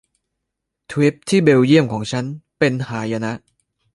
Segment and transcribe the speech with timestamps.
[0.91, 2.25] ทริปที่เบลเยี่ยมของฉัน
[2.59, 3.31] เป็นหายนะ